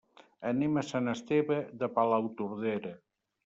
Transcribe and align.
Anem 0.51 0.79
a 0.83 0.83
Sant 0.93 1.11
Esteve 1.13 1.59
de 1.85 1.93
Palautordera. 2.01 2.99